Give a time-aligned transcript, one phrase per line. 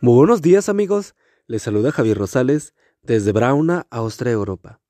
[0.00, 1.16] Muy buenos días amigos,
[1.48, 2.72] les saluda Javier Rosales
[3.02, 4.80] desde Brauna, Austria, Europa,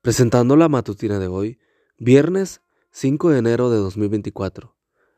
[0.00, 1.58] presentando la matutina de hoy,
[1.98, 2.60] viernes
[2.92, 4.76] 5 de enero de 2024.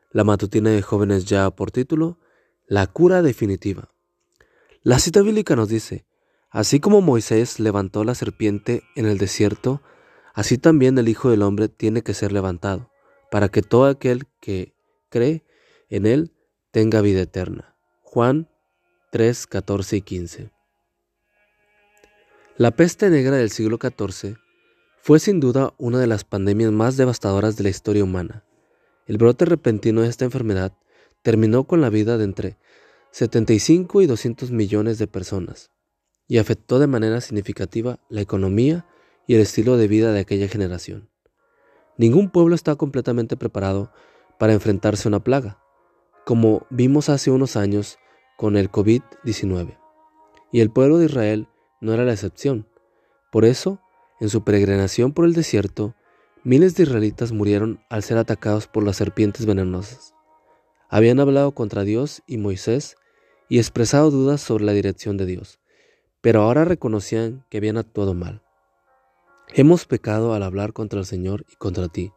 [0.09, 2.17] La matutina de jóvenes ya por título,
[2.65, 3.91] La cura definitiva.
[4.81, 6.07] La cita bíblica nos dice,
[6.49, 9.83] así como Moisés levantó la serpiente en el desierto,
[10.33, 12.89] así también el Hijo del Hombre tiene que ser levantado,
[13.29, 14.73] para que todo aquel que
[15.09, 15.45] cree
[15.89, 16.33] en él
[16.71, 17.75] tenga vida eterna.
[18.01, 18.49] Juan
[19.17, 20.51] 3, 14 y 15.
[22.55, 24.35] La peste negra del siglo XIV
[25.01, 28.43] fue sin duda una de las pandemias más devastadoras de la historia humana.
[29.07, 30.71] El brote repentino de esta enfermedad
[31.23, 32.57] terminó con la vida de entre
[33.09, 35.71] 75 y 200 millones de personas
[36.27, 38.85] y afectó de manera significativa la economía
[39.25, 41.09] y el estilo de vida de aquella generación.
[41.97, 43.91] Ningún pueblo está completamente preparado
[44.37, 45.59] para enfrentarse a una plaga.
[46.23, 47.97] Como vimos hace unos años,
[48.37, 49.77] con el COVID-19.
[50.51, 51.47] Y el pueblo de Israel
[51.81, 52.67] no era la excepción.
[53.31, 53.81] Por eso,
[54.21, 55.95] en su peregrinación por el desierto,
[56.43, 60.13] miles de israelitas murieron al ser atacados por las serpientes venenosas.
[60.87, 62.95] Habían hablado contra Dios y Moisés
[63.49, 65.59] y expresado dudas sobre la dirección de Dios,
[66.21, 68.43] pero ahora reconocían que habían actuado mal.
[69.53, 72.11] Hemos pecado al hablar contra el Señor y contra ti.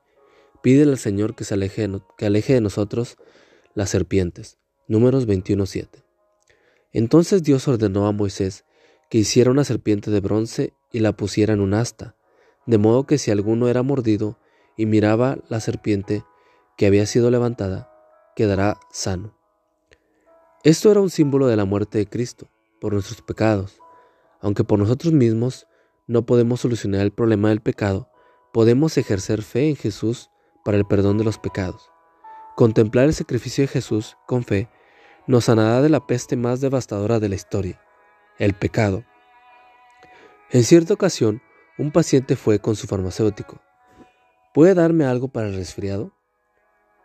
[0.62, 3.16] Pídele al Señor que, se aleje, que aleje de nosotros
[3.74, 4.58] las serpientes.
[4.88, 6.09] Números 21.7.
[6.92, 8.64] Entonces Dios ordenó a Moisés
[9.08, 12.16] que hiciera una serpiente de bronce y la pusiera en un asta,
[12.66, 14.38] de modo que si alguno era mordido
[14.76, 16.24] y miraba la serpiente
[16.76, 17.92] que había sido levantada,
[18.34, 19.36] quedará sano.
[20.62, 22.48] Esto era un símbolo de la muerte de Cristo
[22.80, 23.78] por nuestros pecados.
[24.40, 25.66] Aunque por nosotros mismos
[26.06, 28.10] no podemos solucionar el problema del pecado,
[28.52, 30.30] podemos ejercer fe en Jesús
[30.64, 31.90] para el perdón de los pecados.
[32.56, 34.68] Contemplar el sacrificio de Jesús con fe
[35.26, 37.80] nos sanará de la peste más devastadora de la historia,
[38.38, 39.04] el pecado.
[40.50, 41.42] En cierta ocasión,
[41.78, 43.60] un paciente fue con su farmacéutico.
[44.52, 46.12] ¿Puede darme algo para el resfriado?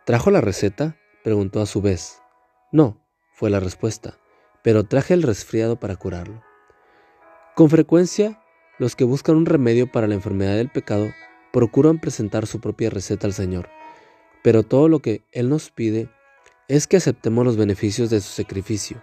[0.04, 0.96] ¿Trajo la receta?
[1.22, 2.20] preguntó a su vez.
[2.72, 3.00] No,
[3.32, 4.18] fue la respuesta,
[4.62, 6.42] pero traje el resfriado para curarlo.
[7.54, 8.42] Con frecuencia,
[8.78, 11.06] los que buscan un remedio para la enfermedad del pecado
[11.52, 13.70] procuran presentar su propia receta al Señor,
[14.42, 16.10] pero todo lo que Él nos pide
[16.68, 19.02] es que aceptemos los beneficios de su sacrificio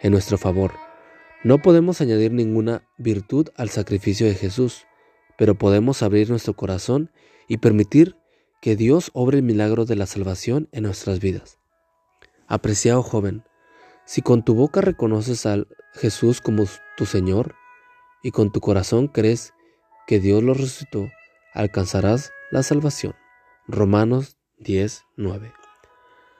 [0.00, 0.72] en nuestro favor.
[1.42, 4.86] No podemos añadir ninguna virtud al sacrificio de Jesús,
[5.38, 7.10] pero podemos abrir nuestro corazón
[7.48, 8.16] y permitir
[8.60, 11.58] que Dios obre el milagro de la salvación en nuestras vidas.
[12.46, 13.44] Apreciado joven,
[14.04, 16.64] si con tu boca reconoces a Jesús como
[16.96, 17.54] tu Señor
[18.22, 19.54] y con tu corazón crees
[20.06, 21.08] que Dios lo resucitó,
[21.54, 23.14] alcanzarás la salvación.
[23.66, 25.59] Romanos 10, 9.